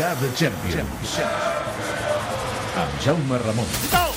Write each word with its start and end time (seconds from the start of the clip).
We 0.00 0.04
are 0.06 0.14
the 0.14 0.32
champions. 0.34 1.18
Amb 2.74 3.00
Jaume 3.04 3.36
Ramon. 3.44 4.09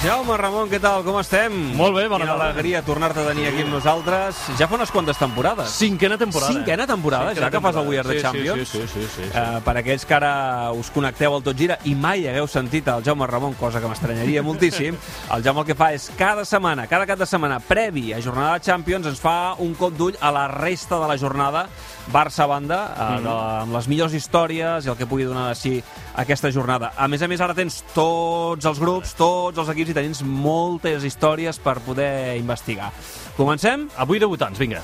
Jaume 0.00 0.32
Ramon, 0.40 0.64
què 0.72 0.78
tal? 0.80 1.02
Com 1.04 1.18
estem? 1.20 1.52
Molt 1.76 1.92
bé, 1.92 2.06
bona 2.08 2.24
Quina 2.24 2.32
tarda. 2.38 2.44
alegria 2.54 2.80
tornar-te 2.80 3.20
a 3.20 3.24
tenir 3.34 3.50
aquí 3.50 3.60
amb 3.66 3.74
nosaltres. 3.74 4.38
Ja 4.56 4.64
fa 4.66 4.78
unes 4.78 4.88
quantes 4.90 5.18
temporades. 5.20 5.74
Cinquena 5.76 6.16
temporada. 6.16 6.54
Cinquena 6.54 6.86
temporada, 6.88 7.34
ja 7.36 7.50
que 7.52 7.60
fas 7.60 7.76
el 7.76 7.86
We 7.86 7.98
Are 8.00 8.08
the 8.08 8.14
sí, 8.16 8.22
Champions. 8.22 8.68
Sí, 8.70 8.78
sí, 8.80 8.86
sí, 8.88 9.00
sí, 9.02 9.08
sí, 9.16 9.22
sí. 9.30 9.36
Uh, 9.36 9.60
per 9.60 9.74
aquells 9.76 10.06
que 10.08 10.14
ara 10.16 10.72
us 10.72 10.88
connecteu 10.94 11.34
al 11.36 11.44
Tot 11.44 11.58
Gira 11.58 11.76
i 11.84 11.92
mai 11.94 12.24
hagueu 12.30 12.48
sentit 12.48 12.88
el 12.88 13.04
Jaume 13.04 13.26
Ramon, 13.28 13.52
cosa 13.60 13.78
que 13.78 13.92
m'estranyaria 13.92 14.40
moltíssim, 14.42 14.96
el 15.36 15.44
Jaume 15.44 15.60
el 15.60 15.68
que 15.68 15.76
fa 15.76 15.90
és 15.92 16.08
cada 16.16 16.46
setmana, 16.48 16.88
cada 16.88 17.04
cap 17.04 17.20
de 17.20 17.28
setmana, 17.28 17.60
previ 17.60 18.14
a 18.16 18.22
jornada 18.24 18.56
de 18.56 18.64
Champions, 18.70 19.04
ens 19.12 19.20
fa 19.20 19.52
un 19.60 19.74
cop 19.76 19.92
d'ull 20.00 20.16
a 20.18 20.32
la 20.32 20.48
resta 20.48 20.96
de 20.98 21.12
la 21.12 21.18
jornada 21.20 21.66
Barça-banda, 22.10 22.78
Mhm. 22.96 23.22
de, 23.22 23.30
amb 23.60 23.74
les 23.76 23.86
millors 23.86 24.14
històries 24.16 24.86
i 24.86 24.88
el 24.88 24.96
que 24.96 25.06
pugui 25.06 25.22
donar 25.28 25.50
de 25.50 25.54
si 25.54 25.84
aquesta 26.16 26.50
jornada. 26.50 26.92
A 26.96 27.06
més 27.06 27.20
a 27.22 27.28
més, 27.28 27.40
ara 27.40 27.54
tens 27.54 27.84
tots 27.94 28.64
els 28.66 28.80
grups, 28.80 29.14
tots 29.14 29.56
els 29.58 29.68
equips 29.68 29.89
i 29.90 29.96
tens 29.96 30.22
moltes 30.24 31.04
històries 31.06 31.58
per 31.62 31.78
poder 31.84 32.38
investigar. 32.38 32.92
Comencem? 33.36 33.88
Avui 34.00 34.22
debutants, 34.22 34.58
vinga. 34.60 34.82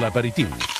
L'aperitiu. 0.00 0.79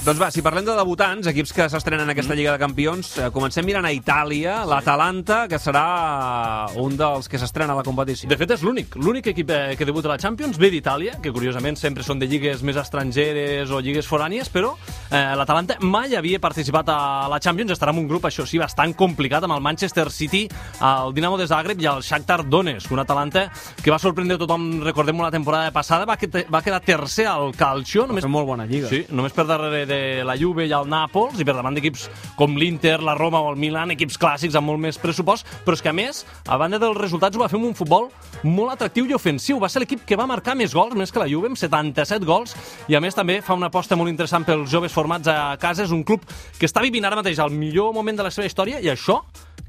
Doncs 0.00 0.16
va, 0.16 0.30
si 0.32 0.40
parlem 0.40 0.64
de 0.64 0.72
debutants, 0.72 1.26
equips 1.28 1.50
que 1.52 1.66
s'estrenen 1.68 2.06
en 2.06 2.10
aquesta 2.14 2.32
Lliga 2.32 2.54
de 2.54 2.60
Campions, 2.62 3.10
eh, 3.20 3.26
comencem 3.34 3.66
mirant 3.68 3.84
a 3.84 3.90
Itàlia, 3.92 4.62
l'Atalanta, 4.64 5.42
que 5.46 5.58
serà 5.60 6.70
un 6.80 6.94
dels 6.96 7.28
que 7.28 7.36
s'estrena 7.36 7.74
a 7.74 7.76
la 7.76 7.84
competició. 7.84 8.30
De 8.30 8.38
fet, 8.40 8.54
és 8.56 8.64
l'únic. 8.64 8.96
L'únic 8.96 9.28
equip 9.34 9.52
eh, 9.52 9.74
que 9.76 9.84
debuta 9.84 10.08
a 10.08 10.14
la 10.14 10.18
Champions 10.18 10.56
ve 10.56 10.70
d'Itàlia, 10.72 11.18
que 11.20 11.30
curiosament 11.30 11.76
sempre 11.76 12.02
són 12.02 12.18
de 12.18 12.30
lligues 12.30 12.62
més 12.64 12.78
estrangeres 12.80 13.68
o 13.68 13.82
lligues 13.84 14.08
forànies, 14.08 14.48
però 14.48 14.70
eh, 15.10 15.20
l'Atalanta 15.36 15.76
mai 15.84 16.16
havia 16.16 16.40
participat 16.40 16.88
a 16.88 17.28
la 17.28 17.38
Champions. 17.38 17.76
Estarà 17.76 17.92
en 17.92 18.00
un 18.00 18.08
grup, 18.08 18.24
això 18.24 18.48
sí, 18.48 18.56
bastant 18.56 18.96
complicat, 18.96 19.44
amb 19.44 19.58
el 19.58 19.60
Manchester 19.60 20.08
City, 20.08 20.46
el 20.80 21.12
Dinamo 21.12 21.36
de 21.36 21.50
Zagreb 21.52 21.84
i 21.84 21.90
el 21.92 22.00
Shakhtar 22.00 22.46
Donetsk. 22.48 22.88
Un 22.96 23.04
Atalanta 23.04 23.50
que 23.84 23.92
va 23.92 24.00
sorprendre 24.00 24.40
tothom, 24.40 24.80
recordem 24.80 25.20
la 25.20 25.30
temporada 25.30 25.76
passada, 25.76 26.08
va, 26.08 26.16
que 26.16 26.32
va 26.48 26.64
quedar 26.64 26.80
tercer 26.80 27.28
al 27.28 27.52
Calcio, 27.52 28.08
Només... 28.08 28.24
només 28.24 28.38
molt 28.38 28.52
bona 28.54 28.64
lliga. 28.64 28.88
Sí, 28.88 29.04
només 29.12 29.36
per 29.36 29.44
darrere 29.44 29.89
de 29.90 30.22
la 30.26 30.36
Juve 30.38 30.66
i 30.68 30.74
el 30.76 30.86
Nàpols 30.88 31.40
i 31.40 31.46
per 31.46 31.56
davant 31.56 31.74
d'equips 31.76 32.06
com 32.38 32.54
l'Inter, 32.56 32.98
la 33.02 33.16
Roma 33.18 33.40
o 33.42 33.50
el 33.50 33.58
Milan, 33.60 33.92
equips 33.94 34.18
clàssics 34.20 34.56
amb 34.58 34.70
molt 34.70 34.82
més 34.82 34.98
pressupost, 35.02 35.48
però 35.66 35.76
és 35.76 35.82
que 35.82 35.90
a 35.90 35.96
més, 35.96 36.22
a 36.46 36.58
banda 36.60 36.78
dels 36.80 36.98
resultats, 36.98 37.36
ho 37.36 37.42
va 37.42 37.50
fer 37.50 37.58
amb 37.58 37.68
un 37.68 37.76
futbol 37.76 38.08
molt 38.46 38.76
atractiu 38.76 39.08
i 39.08 39.16
ofensiu. 39.16 39.58
Va 39.60 39.68
ser 39.68 39.82
l'equip 39.82 40.04
que 40.06 40.18
va 40.18 40.28
marcar 40.30 40.54
més 40.58 40.74
gols, 40.76 40.94
més 40.98 41.12
que 41.12 41.22
la 41.22 41.28
Juve, 41.30 41.50
amb 41.50 41.58
77 41.58 42.28
gols, 42.28 42.54
i 42.88 42.96
a 42.96 43.02
més 43.02 43.18
també 43.18 43.40
fa 43.44 43.58
una 43.58 43.70
aposta 43.72 43.98
molt 43.98 44.12
interessant 44.12 44.46
pels 44.46 44.70
joves 44.70 44.94
formats 44.94 45.28
a 45.28 45.56
casa. 45.60 45.84
És 45.84 45.94
un 45.94 46.04
club 46.06 46.24
que 46.58 46.68
està 46.68 46.84
vivint 46.84 47.06
ara 47.06 47.18
mateix 47.18 47.40
el 47.42 47.54
millor 47.54 47.94
moment 47.96 48.20
de 48.20 48.26
la 48.26 48.34
seva 48.34 48.48
història 48.48 48.80
i 48.80 48.92
això, 48.92 49.20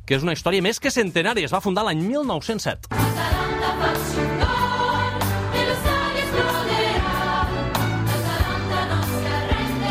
que 0.06 0.18
és 0.18 0.26
una 0.26 0.36
història 0.38 0.64
més 0.64 0.80
que 0.80 0.94
centenària, 0.94 1.48
es 1.48 1.56
va 1.56 1.64
fundar 1.64 1.86
l'any 1.88 2.04
1907. 2.04 4.31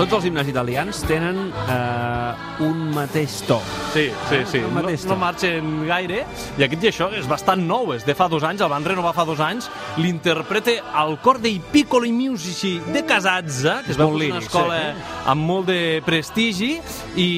Tots 0.00 0.14
els 0.16 0.26
himnes 0.30 0.48
italians 0.48 1.02
tenen 1.04 1.50
eh, 1.52 2.62
un 2.64 2.78
mateix 2.94 3.34
to. 3.44 3.58
Sí, 3.92 4.06
sí, 4.30 4.38
sí. 4.48 4.60
No, 4.64 4.70
mateix 4.78 5.02
no 5.04 5.12
to. 5.12 5.20
marxen 5.20 5.66
gaire. 5.84 6.22
I 6.56 6.64
aquest 6.64 6.86
i 6.86 6.88
això 6.88 7.10
és 7.18 7.26
bastant 7.28 7.60
nou, 7.60 7.90
és 7.92 8.06
de 8.08 8.14
fa 8.16 8.24
dos 8.32 8.46
anys, 8.48 8.62
el 8.64 8.70
van 8.72 8.86
renovar 8.86 9.12
fa 9.12 9.26
dos 9.28 9.42
anys. 9.44 9.68
L'interpreta 10.00 10.78
al 10.96 11.18
cor 11.20 11.42
dei 11.44 11.58
piccoli 11.60 12.14
musici 12.16 12.78
de 12.94 13.02
Casazza, 13.04 13.82
que 13.84 13.92
És 13.92 13.98
es 13.98 14.00
una 14.00 14.38
escola 14.38 14.78
sí. 14.78 15.04
amb 15.34 15.44
molt 15.50 15.68
de 15.68 16.00
prestigi, 16.06 16.70
i 17.20 17.28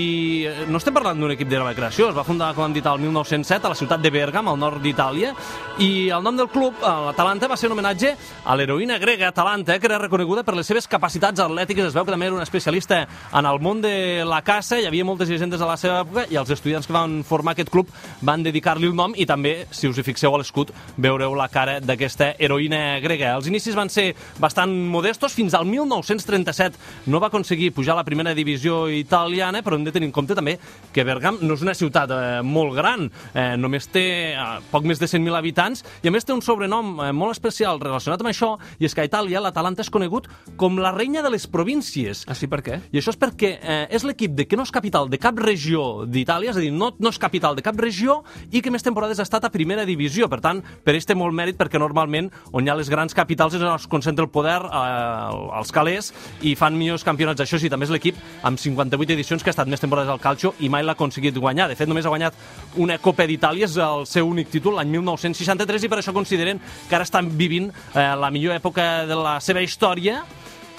eh, 0.47 0.55
no 0.71 0.79
estem 0.79 0.95
parlant 0.95 1.19
d'un 1.19 1.35
equip 1.35 1.51
de 1.51 1.59
nova 1.59 1.75
creació, 1.75 2.13
es 2.13 2.17
va 2.17 2.23
fundar, 2.23 2.53
com 2.55 2.69
hem 2.69 2.79
dit, 2.79 2.87
el 2.87 3.03
1907 3.03 3.67
a 3.67 3.75
la 3.75 3.81
ciutat 3.83 4.07
de 4.07 4.15
Bergam, 4.15 4.53
al 4.53 4.63
nord 4.63 4.79
d'Itàlia, 4.87 5.35
i 5.83 6.13
el 6.15 6.23
nom 6.23 6.39
del 6.39 6.51
club, 6.53 6.79
eh, 6.79 6.95
l'Atalanta, 7.09 7.51
va 7.51 7.59
ser 7.59 7.73
un 7.73 7.75
homenatge 7.75 8.15
a 8.45 8.55
l'heroïna 8.55 9.03
grega 9.03 9.33
Atalanta, 9.35 9.81
que 9.83 9.91
era 9.91 9.99
reconeguda 9.99 10.47
per 10.47 10.55
les 10.55 10.71
seves 10.71 10.87
capacitats 10.87 11.43
atlètiques, 11.43 11.91
es 11.91 11.99
veu 11.99 12.07
que 12.07 12.15
també 12.15 12.31
era 12.31 12.39
una 12.39 12.47
especialista 12.53 13.07
en 13.33 13.47
el 13.49 13.61
món 13.65 13.81
de 13.81 14.25
la 14.29 14.43
caça, 14.45 14.77
hi 14.79 14.87
havia 14.87 15.07
moltes 15.09 15.31
llegendes 15.33 15.63
a 15.63 15.69
la 15.71 15.79
seva 15.81 16.03
època, 16.03 16.27
i 16.29 16.37
els 16.37 16.51
estudiants 16.53 16.87
que 16.87 16.93
van 16.93 17.23
formar 17.25 17.55
aquest 17.57 17.73
club 17.73 17.89
van 18.21 18.45
dedicar-li 18.45 18.91
el 18.91 18.97
nom, 18.97 19.17
i 19.17 19.25
també, 19.29 19.67
si 19.73 19.89
us 19.89 19.99
hi 19.99 20.05
fixeu 20.05 20.35
a 20.35 20.41
l'escut, 20.41 20.73
veureu 21.01 21.35
la 21.39 21.49
cara 21.53 21.79
d'aquesta 21.81 22.35
heroïna 22.39 23.01
grega. 23.05 23.33
Els 23.39 23.49
inicis 23.49 23.77
van 23.79 23.89
ser 23.93 24.11
bastant 24.43 24.73
modestos, 24.93 25.33
fins 25.37 25.57
al 25.57 25.65
1937 25.69 27.09
no 27.09 27.21
va 27.23 27.31
aconseguir 27.33 27.73
pujar 27.73 27.97
a 27.97 28.03
la 28.03 28.07
primera 28.07 28.35
divisió 28.37 28.85
italiana, 28.93 29.63
però 29.65 29.79
hem 29.79 29.87
de 29.87 29.95
tenir 29.95 30.11
en 30.11 30.15
compte 30.15 30.37
també 30.37 30.59
que 30.93 31.07
Bergam 31.09 31.41
no 31.41 31.57
és 31.57 31.65
una 31.65 31.77
ciutat 31.79 32.13
eh, 32.13 32.43
molt 32.45 32.77
gran, 32.77 33.09
eh, 33.33 33.55
només 33.57 33.89
té 33.93 34.05
eh, 34.35 34.47
poc 34.73 34.85
més 34.89 35.01
de 35.01 35.09
100.000 35.09 35.39
habitants, 35.39 35.85
i 36.03 36.11
a 36.11 36.15
més 36.15 36.27
té 36.29 36.37
un 36.37 36.45
sobrenom 36.45 36.93
eh, 36.99 37.11
molt 37.17 37.39
especial 37.39 37.81
relacionat 37.81 38.21
amb 38.21 38.33
això, 38.33 38.53
i 38.79 38.89
és 38.89 38.95
que 38.95 39.05
a 39.05 39.09
Itàlia 39.09 39.41
l'Atalanta 39.41 39.85
és 39.85 39.93
conegut 39.93 40.29
com 40.61 40.77
la 40.83 40.93
reina 40.93 41.23
de 41.25 41.33
les 41.33 41.47
províncies. 41.49 42.27
Ah, 42.29 42.37
per 42.51 42.63
què? 42.65 42.79
I 42.93 43.01
això 43.01 43.13
és 43.13 43.19
perquè 43.21 43.51
eh, 43.59 43.87
és 43.95 44.05
l'equip 44.07 44.35
de 44.37 44.47
que 44.49 44.57
no 44.59 44.67
és 44.67 44.73
capital 44.75 45.09
de 45.11 45.19
cap 45.21 45.39
regió 45.39 46.05
d'Itàlia, 46.09 46.53
és 46.53 46.59
a 46.59 46.63
dir, 46.63 46.73
no, 46.75 46.93
no 46.99 47.13
és 47.13 47.21
capital 47.21 47.57
de 47.59 47.65
cap 47.65 47.79
regió 47.79 48.21
i 48.51 48.63
que 48.65 48.73
més 48.73 48.85
temporades 48.85 49.21
ha 49.21 49.27
estat 49.27 49.47
a 49.47 49.53
primera 49.53 49.87
divisió. 49.89 50.29
Per 50.33 50.41
tant, 50.45 50.63
per 50.85 50.95
ells 50.95 51.09
té 51.09 51.17
molt 51.19 51.37
mèrit 51.37 51.59
perquè 51.59 51.81
normalment 51.81 52.31
on 52.53 52.67
hi 52.67 52.73
ha 52.73 52.77
les 52.79 52.91
grans 52.93 53.15
capitals 53.15 53.57
és 53.59 53.65
on 53.65 53.75
es 53.75 53.89
concentra 53.91 54.25
el 54.27 54.31
poder 54.33 54.59
eh, 54.65 55.59
als 55.59 55.73
calés 55.75 56.13
i 56.43 56.55
fan 56.59 56.77
millors 56.79 57.07
campionats. 57.07 57.45
Això 57.45 57.61
sí, 57.61 57.71
també 57.73 57.89
és 57.89 57.95
l'equip 57.95 58.19
amb 58.43 58.61
58 58.61 59.17
edicions 59.17 59.43
que 59.43 59.53
ha 59.53 59.57
estat 59.57 59.71
més 59.71 59.83
temporades 59.83 60.11
al 60.13 60.23
calcio 60.23 60.55
i 60.61 60.71
mai 60.73 60.85
l'ha 60.87 60.97
aconseguit 60.97 61.39
guanyar. 61.39 61.69
De 61.71 61.79
fet, 61.79 61.91
només 61.91 62.07
ha 62.07 62.13
guanyat 62.13 62.37
una 62.83 62.99
Copa 63.03 63.27
d'Itàlia, 63.29 63.67
és 63.67 63.79
el 63.81 64.07
seu 64.11 64.29
únic 64.29 64.51
títol, 64.53 64.77
l'any 64.79 64.93
1963, 64.95 65.87
i 65.87 65.93
per 65.93 66.01
això 66.01 66.15
consideren 66.17 66.61
que 66.89 66.97
ara 66.97 67.07
estan 67.09 67.31
vivint 67.39 67.71
eh, 67.71 68.07
la 68.19 68.31
millor 68.31 68.57
època 68.57 69.07
de 69.09 69.19
la 69.19 69.39
seva 69.45 69.63
història 69.65 70.23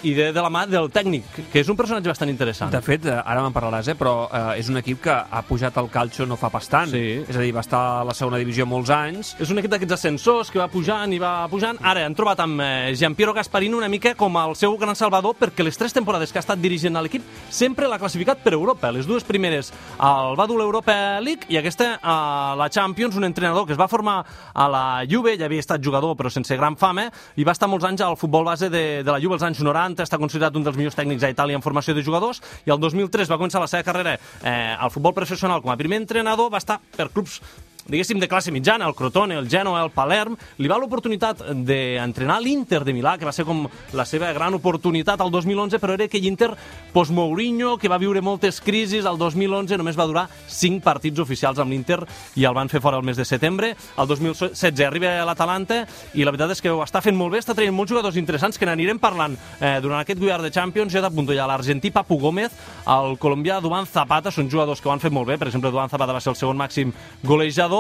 i 0.03 0.13
de, 0.13 0.29
de 0.35 0.43
la 0.43 0.51
mà 0.51 0.65
del 0.69 0.89
tècnic, 0.93 1.25
que 1.51 1.61
és 1.63 1.69
un 1.71 1.77
personatge 1.79 2.11
bastant 2.11 2.31
interessant. 2.31 2.71
De 2.73 2.81
fet, 2.83 3.05
eh, 3.07 3.15
ara 3.15 3.43
me'n 3.43 3.55
parlaràs, 3.55 3.89
eh, 3.91 3.97
però 3.99 4.27
eh, 4.27 4.59
és 4.59 4.69
un 4.71 4.79
equip 4.81 5.01
que 5.05 5.13
ha 5.13 5.41
pujat 5.47 5.77
al 5.79 5.89
calcio 5.93 6.27
no 6.27 6.37
fa 6.39 6.51
pas 6.53 6.67
tant. 6.69 6.91
Sí. 6.91 7.23
És 7.23 7.37
a 7.37 7.43
dir, 7.43 7.53
va 7.55 7.63
estar 7.63 7.81
a 8.01 8.03
la 8.07 8.15
segona 8.17 8.39
divisió 8.41 8.67
molts 8.69 8.91
anys. 8.93 9.33
És 9.43 9.51
un 9.53 9.61
equip 9.61 9.71
d'aquests 9.73 9.97
ascensors 9.97 10.51
que 10.51 10.61
va 10.61 10.69
pujant 10.71 11.11
i 11.15 11.19
va 11.21 11.47
pujant. 11.51 11.79
Ara 11.83 12.05
han 12.07 12.15
trobat 12.17 12.43
amb 12.43 12.61
eh, 12.63 12.93
Giampiero 12.99 13.33
Gasparini 13.35 13.77
una 13.79 13.91
mica 13.91 14.13
com 14.19 14.37
el 14.41 14.55
seu 14.59 14.75
gran 14.81 14.97
salvador 14.99 15.37
perquè 15.39 15.65
les 15.65 15.79
tres 15.79 15.95
temporades 15.95 16.31
que 16.31 16.41
ha 16.41 16.45
estat 16.45 16.61
dirigint 16.61 16.97
a 16.97 17.03
l'equip 17.03 17.23
sempre 17.49 17.87
l'ha 17.87 17.99
classificat 18.01 18.43
per 18.43 18.55
Europa. 18.57 18.91
Les 18.91 19.07
dues 19.09 19.23
primeres 19.27 19.71
el 19.99 20.37
va 20.39 20.47
dur 20.49 20.59
l'Europa 20.59 21.19
League 21.23 21.49
i 21.53 21.59
aquesta 21.59 21.93
a 22.01 22.55
la 22.59 22.69
Champions, 22.69 23.15
un 23.15 23.27
entrenador 23.27 23.67
que 23.67 23.73
es 23.75 23.79
va 23.79 23.87
formar 23.87 24.23
a 24.53 24.67
la 24.69 24.83
Juve, 25.09 25.37
ja 25.39 25.47
havia 25.47 25.63
estat 25.63 25.83
jugador 25.83 26.17
però 26.19 26.31
sense 26.33 26.55
gran 26.57 26.77
fama, 26.77 27.07
i 27.37 27.45
va 27.45 27.53
estar 27.55 27.69
molts 27.69 27.85
anys 27.87 28.03
al 28.05 28.17
futbol 28.17 28.45
base 28.47 28.69
de, 28.73 29.03
de 29.03 29.11
la 29.11 29.19
Juve 29.21 29.37
als 29.37 29.45
anys 29.47 29.61
90, 29.63 29.92
està 30.01 30.17
considerat 30.17 30.55
un 30.57 30.65
dels 30.65 30.79
millors 30.79 30.97
tècnics 30.97 31.23
a 31.23 31.29
Itàlia 31.29 31.59
en 31.59 31.65
formació 31.65 31.93
de 31.93 32.01
jugadors, 32.01 32.41
i 32.65 32.73
el 32.73 32.81
2003 32.81 33.29
va 33.29 33.37
començar 33.37 33.61
la 33.61 33.69
seva 33.69 33.85
carrera. 33.85 34.17
Eh, 34.41 34.73
al 34.79 34.89
futbol 34.89 35.13
professional 35.13 35.61
com 35.61 35.69
a 35.69 35.77
primer 35.77 36.01
entrenador, 36.01 36.49
va 36.49 36.63
estar 36.63 36.79
per 36.97 37.11
clubs 37.13 37.41
diguéssim, 37.87 38.19
de 38.19 38.27
classe 38.27 38.51
mitjana, 38.51 38.87
el 38.87 38.95
Crotone, 38.95 39.35
el 39.35 39.49
Genoa, 39.49 39.83
el 39.83 39.91
Palerm, 39.91 40.37
li 40.57 40.69
va 40.71 40.77
l'oportunitat 40.79 41.41
d'entrenar 41.67 42.39
l'Inter 42.41 42.83
de 42.85 42.93
Milà, 42.95 43.17
que 43.19 43.27
va 43.27 43.33
ser 43.35 43.43
com 43.43 43.65
la 43.93 44.05
seva 44.07 44.31
gran 44.33 44.55
oportunitat 44.55 45.19
al 45.21 45.31
2011, 45.31 45.79
però 45.83 45.97
era 45.97 46.07
aquell 46.07 46.27
Inter 46.29 46.53
post-Mourinho, 46.93 47.75
que 47.77 47.91
va 47.91 47.99
viure 47.99 48.23
moltes 48.23 48.61
crisis, 48.63 49.03
el 49.05 49.19
2011 49.19 49.77
només 49.81 49.99
va 49.99 50.07
durar 50.07 50.27
5 50.47 50.79
partits 50.83 51.19
oficials 51.19 51.59
amb 51.59 51.75
l'Inter 51.75 51.99
i 52.39 52.47
el 52.47 52.55
van 52.55 52.71
fer 52.71 52.79
fora 52.83 52.97
el 52.97 53.03
mes 53.03 53.19
de 53.19 53.25
setembre. 53.27 53.73
El 53.97 54.07
2016 54.07 54.79
arriba 54.87 55.17
a 55.19 55.27
l'Atalanta 55.27 55.83
i 56.13 56.23
la 56.23 56.31
veritat 56.31 56.55
és 56.55 56.63
que 56.63 56.71
ho 56.71 56.79
està 56.85 57.03
fent 57.03 57.17
molt 57.19 57.35
bé, 57.35 57.43
està 57.43 57.55
traient 57.57 57.75
molts 57.75 57.91
jugadors 57.91 58.15
interessants 58.19 58.57
que 58.57 58.69
n'anirem 58.69 59.01
parlant 59.01 59.35
eh, 59.59 59.79
durant 59.83 59.99
aquest 59.99 60.21
Guiar 60.21 60.39
de 60.41 60.53
Champions. 60.53 60.93
Ja 60.93 61.03
l'argentí 61.49 61.91
Papu 61.91 62.15
Gómez, 62.21 62.53
el 62.87 63.17
colombià 63.19 63.59
Duan 63.59 63.85
Zapata, 63.89 64.31
són 64.31 64.49
jugadors 64.49 64.79
que 64.79 64.87
ho 64.87 64.93
han 64.93 65.03
fet 65.03 65.11
molt 65.11 65.27
bé, 65.27 65.37
per 65.37 65.49
exemple, 65.49 65.71
Duan 65.73 65.91
Zapata 65.91 66.15
va 66.15 66.21
ser 66.23 66.31
el 66.31 66.39
segon 66.39 66.59
màxim 66.59 66.93
golejador 67.23 67.72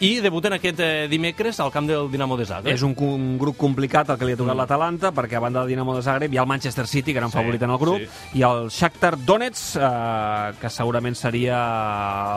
i 0.00 0.20
debuten 0.24 0.52
aquest 0.56 0.80
eh, 0.80 1.06
dimecres 1.10 1.58
al 1.60 1.70
camp 1.74 1.88
del 1.88 2.10
Dinamo 2.10 2.36
de 2.36 2.44
Zagreb. 2.46 2.74
És 2.74 2.82
un, 2.86 2.94
un 2.98 3.38
grup 3.38 3.56
complicat 3.58 4.10
el 4.10 4.18
que 4.18 4.24
li 4.28 4.32
ha 4.32 4.36
tocat 4.40 4.54
Mm. 4.54 4.58
l'Atalanta, 4.62 5.12
perquè 5.12 5.36
a 5.36 5.40
banda 5.40 5.60
del 5.60 5.68
Dinamo 5.74 5.94
de 5.96 6.02
Zagreb 6.02 6.32
hi 6.32 6.38
ha 6.38 6.42
el 6.42 6.48
Manchester 6.48 6.86
City, 6.86 7.12
que 7.12 7.18
era 7.18 7.26
un 7.26 7.32
Sí, 7.32 7.38
favorit 7.38 7.62
en 7.62 7.70
el 7.70 7.78
grup, 7.78 7.98
sí. 7.98 8.38
i 8.38 8.42
el 8.42 8.68
Shakhtar 8.68 9.16
Donetsk, 9.18 9.76
eh, 9.76 10.52
que 10.60 10.70
segurament 10.70 11.14
seria 11.16 11.58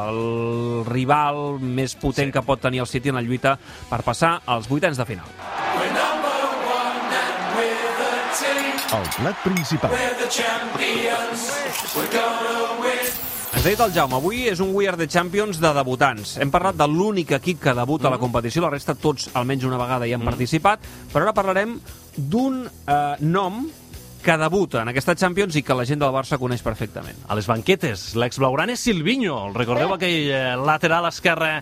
el 0.10 0.84
rival 0.86 1.60
més 1.60 1.96
potent 1.96 2.30
Sí. 2.30 2.32
que 2.40 2.42
pot 2.42 2.60
tenir 2.62 2.80
el 2.82 2.88
City 2.88 3.10
en 3.10 3.16
la 3.16 3.22
lluita 3.22 3.58
per 3.90 4.02
passar 4.04 4.42
als 4.46 4.68
vuitens 4.68 4.98
de 4.98 5.06
final. 5.06 5.26
El 8.92 9.08
plat 9.16 9.38
principal. 9.44 9.92
Ens 13.62 13.68
ha 13.68 13.74
dit 13.76 13.82
el 13.86 13.92
Jaume, 13.94 14.16
avui 14.18 14.40
és 14.50 14.58
un 14.64 14.72
We 14.74 14.88
Are 14.90 14.98
the 14.98 15.06
Champions 15.06 15.60
de 15.62 15.70
debutants. 15.78 16.32
Hem 16.42 16.50
parlat 16.50 16.80
de 16.80 16.88
l'únic 16.90 17.36
equip 17.38 17.60
que 17.62 17.76
debuta 17.78 18.08
a 18.10 18.12
la 18.16 18.18
competició, 18.18 18.64
la 18.64 18.72
resta 18.74 18.96
tots 18.98 19.28
almenys 19.38 19.68
una 19.70 19.78
vegada 19.78 20.08
hi 20.10 20.16
han 20.16 20.26
participat, 20.26 20.88
però 21.12 21.28
ara 21.28 21.36
parlarem 21.38 21.76
d'un 22.18 22.64
eh, 22.66 22.96
nom 23.22 23.62
que 24.26 24.40
debuta 24.42 24.82
en 24.82 24.90
aquesta 24.90 25.14
Champions 25.14 25.60
i 25.62 25.62
que 25.62 25.78
la 25.78 25.86
gent 25.86 26.02
del 26.02 26.10
Barça 26.10 26.42
coneix 26.42 26.66
perfectament. 26.66 27.22
A 27.30 27.38
les 27.38 27.46
banquetes, 27.46 28.16
l'ex 28.18 28.42
blaugrana 28.42 28.74
és 28.74 28.82
Silvinho. 28.82 29.38
El 29.46 29.54
Recordeu 29.54 29.94
aquell 29.94 30.34
eh, 30.34 30.44
lateral 30.58 31.06
esquerre 31.14 31.60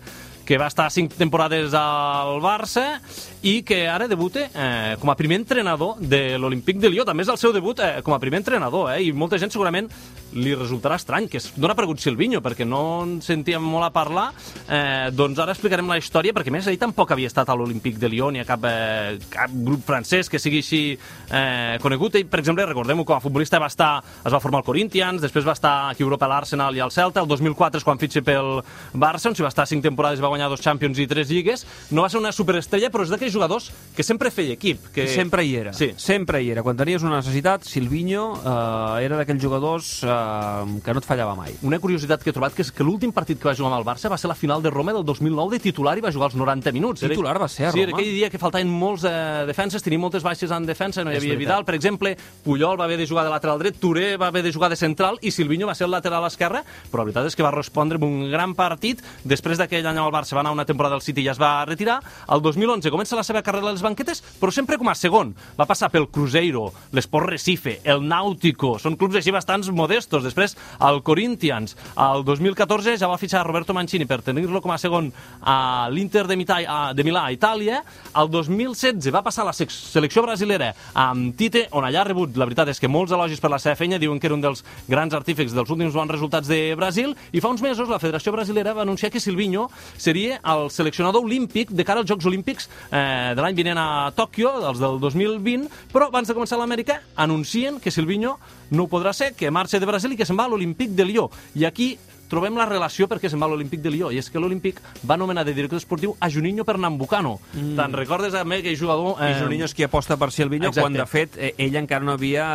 que 0.48 0.58
va 0.58 0.72
estar 0.72 0.88
cinc 0.96 1.20
temporades 1.20 1.76
al 1.76 2.40
Barça 2.40 3.02
i 3.42 3.62
que 3.64 3.88
ara 3.88 4.08
debuta 4.08 4.48
eh, 4.50 4.96
com 5.00 5.12
a 5.12 5.16
primer 5.16 5.40
entrenador 5.40 6.00
de 6.00 6.38
l'Olímpic 6.38 6.80
de 6.80 6.90
Lió. 6.92 7.06
També 7.08 7.24
és 7.24 7.32
el 7.32 7.40
seu 7.40 7.54
debut 7.56 7.80
eh, 7.80 8.02
com 8.04 8.16
a 8.16 8.20
primer 8.20 8.42
entrenador, 8.42 8.90
eh, 8.94 9.04
i 9.08 9.14
molta 9.14 9.40
gent 9.40 9.54
segurament 9.54 9.88
li 10.34 10.54
resultarà 10.54 11.00
estrany 11.00 11.26
que 11.30 11.40
es 11.40 11.48
dona 11.56 11.74
per 11.74 11.88
conegut 11.90 12.04
Silvinho, 12.04 12.42
perquè 12.46 12.68
no 12.68 12.82
en 13.04 13.16
sentíem 13.26 13.64
molt 13.64 13.88
a 13.88 13.92
parlar. 13.94 14.28
Eh, 14.68 15.10
doncs 15.16 15.40
ara 15.42 15.56
explicarem 15.56 15.88
la 15.90 15.98
història, 15.98 16.36
perquè 16.36 16.52
més 16.54 16.68
ell 16.70 16.78
tampoc 16.78 17.12
havia 17.16 17.30
estat 17.32 17.50
a 17.50 17.56
l'Olímpic 17.58 17.98
de 17.98 18.12
Lió 18.12 18.30
ni 18.32 18.44
a 18.44 18.46
cap, 18.46 18.66
eh, 18.70 19.18
cap 19.32 19.50
grup 19.50 19.86
francès 19.88 20.30
que 20.30 20.40
sigui 20.40 20.62
així 20.62 20.82
eh, 20.94 21.80
conegut. 21.82 22.20
Ell, 22.20 22.28
per 22.30 22.44
exemple, 22.44 22.66
recordem-ho, 22.70 23.06
com 23.06 23.18
a 23.18 23.24
futbolista 23.24 23.60
va 23.60 23.72
estar, 23.72 24.04
es 24.26 24.34
va 24.34 24.42
formar 24.44 24.62
al 24.62 24.68
Corinthians, 24.68 25.22
després 25.22 25.48
va 25.48 25.58
estar 25.58 25.74
aquí 25.90 26.04
a 26.04 26.08
Europa 26.08 26.28
a 26.28 26.34
l'Arsenal 26.36 26.78
i 26.78 26.84
al 26.84 26.94
Celta, 26.94 27.24
el 27.24 27.32
2004 27.32 27.82
és 27.82 27.88
quan 27.88 28.02
fitxa 28.02 28.22
pel 28.26 28.60
Barça, 28.94 29.32
on 29.32 29.38
s'hi 29.38 29.46
va 29.46 29.54
estar 29.54 29.66
cinc 29.70 29.84
temporades 29.86 30.22
va 30.22 30.30
guanyar 30.30 30.52
dos 30.52 30.62
Champions 30.62 31.00
i 31.00 31.08
tres 31.10 31.32
lligues. 31.32 31.66
No 31.90 32.06
va 32.06 32.12
ser 32.12 32.22
una 32.22 32.36
superestrella, 32.36 32.92
però 32.94 33.08
és 33.08 33.14
d'aquells 33.30 33.34
jugadors 33.34 33.72
que 33.96 34.04
sempre 34.04 34.32
feia 34.32 34.54
equip. 34.56 34.90
Que... 34.94 35.08
Sempre 35.12 35.44
hi 35.46 35.56
era. 35.60 35.74
Sí. 35.74 35.92
Sempre 35.98 36.42
hi 36.42 36.50
era. 36.52 36.64
Quan 36.64 36.78
tenies 36.78 37.04
una 37.04 37.18
necessitat, 37.20 37.64
Silvinho 37.68 38.34
eh, 38.40 39.06
era 39.06 39.18
d'aquells 39.20 39.42
jugadors 39.44 39.90
eh, 40.04 40.80
que 40.84 40.94
no 40.96 41.00
et 41.02 41.06
fallava 41.08 41.36
mai. 41.38 41.54
Una 41.68 41.80
curiositat 41.80 42.24
que 42.24 42.32
he 42.32 42.36
trobat 42.36 42.56
que 42.56 42.64
és 42.66 42.72
que 42.72 42.84
l'últim 42.86 43.12
partit 43.16 43.40
que 43.40 43.50
va 43.50 43.56
jugar 43.56 43.72
amb 43.74 43.80
el 43.82 43.86
Barça 43.88 44.10
va 44.12 44.18
ser 44.18 44.30
la 44.32 44.36
final 44.38 44.62
de 44.64 44.70
Roma 44.72 44.94
del 44.96 45.06
2009 45.06 45.58
de 45.58 45.60
titular 45.70 45.98
i 45.98 46.02
va 46.06 46.12
jugar 46.12 46.30
els 46.32 46.38
90 46.40 46.72
minuts. 46.76 47.04
Era- 47.04 47.14
Titular 47.14 47.38
va 47.42 47.48
ser 47.50 47.68
a 47.68 47.72
Sí, 47.74 47.82
era 47.82 47.92
Roma? 47.92 48.02
aquell 48.02 48.14
dia 48.16 48.30
que 48.30 48.40
faltaven 48.42 48.70
molts 48.70 49.04
eh, 49.06 49.46
defenses, 49.48 49.84
tenia 49.84 50.00
moltes 50.00 50.24
baixes 50.24 50.52
en 50.52 50.66
defensa, 50.66 51.04
no 51.04 51.12
hi 51.14 51.18
havia. 51.20 51.36
Vidal, 51.40 51.66
per 51.66 51.76
exemple, 51.76 52.16
Puyol 52.44 52.80
va 52.80 52.86
haver 52.86 52.98
de 52.98 53.08
jugar 53.08 53.24
de 53.26 53.32
lateral 53.34 53.60
dret, 53.60 53.78
Touré 53.80 54.16
va 54.18 54.28
haver 54.28 54.44
de 54.44 54.52
jugar 54.54 54.70
de 54.70 54.76
central 54.80 55.18
i 55.22 55.32
Silvinho 55.32 55.68
va 55.68 55.76
ser 55.76 55.86
el 55.86 55.92
lateral 55.92 56.26
esquerre, 56.28 56.64
però 56.92 57.04
la 57.04 57.10
veritat 57.12 57.28
és 57.30 57.36
que 57.36 57.44
va 57.46 57.52
respondre 57.52 57.98
amb 58.00 58.06
un 58.08 58.30
gran 58.32 58.56
partit. 58.56 59.02
Després 59.24 59.58
d'aquell 59.60 59.86
any 59.88 59.98
al 60.00 60.12
Barça 60.12 60.36
va 60.36 60.42
anar 60.42 60.52
una 60.56 60.66
temporada 60.66 60.96
al 60.96 61.02
City 61.02 61.22
i 61.22 61.26
ja 61.26 61.32
es 61.36 61.40
va 61.42 61.66
retirar. 61.66 62.00
El 62.30 62.42
2011 62.42 62.92
comença 62.92 63.16
la 63.20 63.26
seva 63.28 63.44
carrera 63.46 63.68
a 63.70 63.74
les 63.76 63.84
banquetes, 63.86 64.24
però 64.40 64.52
sempre 64.56 64.78
com 64.80 64.90
a 64.90 64.96
segon. 64.98 65.34
Va 65.60 65.68
passar 65.70 65.92
pel 65.94 66.08
Cruzeiro, 66.10 66.70
l'Esport 66.96 67.30
Recife, 67.30 67.78
el 67.84 68.02
Náutico, 68.08 68.78
són 68.80 68.96
clubs 69.00 69.20
així 69.20 69.32
bastants 69.36 69.70
modestos. 69.76 70.24
Després 70.26 70.56
el 70.88 71.02
Corinthians. 71.04 71.76
El 72.00 72.24
2014 72.28 72.96
ja 73.00 73.08
va 73.12 73.18
fitxar 73.22 73.44
Roberto 73.46 73.76
Mancini 73.76 74.08
per 74.10 74.22
tenir-lo 74.26 74.62
com 74.64 74.72
a 74.74 74.78
segon 74.82 75.12
a 75.42 75.88
l'Inter 75.92 76.26
de, 76.28 76.38
a- 76.68 76.94
de 76.96 77.04
Milà, 77.06 77.26
a 77.28 77.34
Itàlia. 77.36 77.82
El 78.18 78.30
2016 78.32 79.12
va 79.14 79.22
passar 79.26 79.44
a 79.44 79.50
la 79.52 79.54
selecció 79.54 80.24
brasilera 80.26 80.72
amb 80.98 81.36
Tite, 81.40 81.68
on 81.76 81.86
allà 81.88 82.02
ha 82.04 82.08
rebut, 82.08 82.36
la 82.40 82.48
veritat 82.48 82.72
és 82.74 82.80
que 82.82 82.90
molts 82.92 83.12
elogis 83.16 83.40
per 83.44 83.52
la 83.52 83.60
seva 83.62 83.76
feina, 83.80 84.00
diuen 84.02 84.20
que 84.20 84.28
era 84.30 84.36
un 84.38 84.44
dels 84.44 84.64
grans 84.88 85.14
artífecs 85.18 85.54
dels 85.56 85.70
últims 85.74 85.94
bons 85.96 86.12
resultats 86.12 86.48
de 86.50 86.74
Brasil, 86.80 87.14
i 87.36 87.42
fa 87.44 87.52
uns 87.52 87.62
mesos 87.66 87.90
la 87.92 88.00
Federació 88.02 88.34
Brasilera 88.36 88.74
va 88.78 88.84
anunciar 88.86 89.12
que 89.12 89.20
Silvinho 89.24 89.68
seria 89.98 90.40
el 90.44 90.70
seleccionador 90.72 91.24
olímpic 91.26 91.70
de 91.76 91.86
cara 91.86 92.02
als 92.04 92.10
Jocs 92.10 92.26
Olímpics 92.30 92.70
eh, 92.92 93.00
de 93.36 93.42
l'any 93.44 93.58
vinent 93.58 93.80
a 93.82 94.12
Tòquio, 94.16 94.56
dels 94.64 94.80
del 94.82 95.00
2020, 95.02 95.68
però 95.94 96.10
abans 96.10 96.30
de 96.30 96.36
començar 96.38 96.60
l'Amèrica 96.60 97.00
anuncien 97.16 97.80
que 97.80 97.94
Silvinho 97.94 98.38
no 98.72 98.86
ho 98.86 98.92
podrà 98.92 99.14
ser, 99.14 99.34
que 99.38 99.52
marxa 99.52 99.80
de 99.80 99.90
Brasil 99.90 100.14
i 100.14 100.20
que 100.20 100.28
se'n 100.28 100.40
va 100.40 100.46
a 100.48 100.52
l'Olímpic 100.52 100.94
de 100.98 101.08
Lió. 101.08 101.30
I 101.56 101.66
aquí 101.70 101.96
trobem 102.30 102.56
la 102.58 102.66
relació 102.70 103.08
perquè 103.10 103.30
se'n 103.30 103.42
va 103.42 103.48
a 103.48 103.50
l'Olímpic 103.50 103.82
de 103.82 103.90
Lió, 103.92 104.12
i 104.14 104.20
és 104.22 104.30
que 104.30 104.40
l'Olímpic 104.40 104.80
va 105.10 105.18
nomenar 105.18 105.44
de 105.46 105.54
director 105.58 105.78
esportiu 105.82 106.16
a 106.20 106.30
Juninho 106.30 106.64
Pernambucano. 106.66 107.40
Mm. 107.54 107.76
Te'n 107.80 107.94
recordes 107.98 108.34
a 108.38 108.44
aquell 108.46 108.78
jugador... 108.78 109.18
I 109.20 109.34
Juninho 109.42 109.66
és 109.66 109.74
qui 109.74 109.84
aposta 109.84 110.18
per 110.18 110.32
Silvinho, 110.32 110.70
Exacte. 110.70 110.82
quan 110.86 110.94
de 110.94 111.06
fet 111.10 111.38
eh, 111.38 111.54
ell 111.58 111.76
encara 111.76 112.06
no 112.06 112.14
havia 112.14 112.46